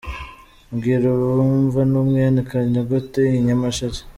[0.73, 4.01] Mbwira abumva ni mwene Kanyogote I Nyamasheke.